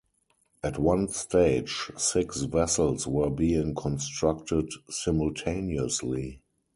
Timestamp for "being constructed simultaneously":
3.29-6.41